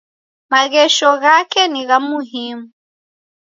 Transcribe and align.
Maghesho 0.51 1.11
ghako 1.21 1.61
ni 1.71 1.81
gha 1.89 1.97
muhimu. 2.07 2.65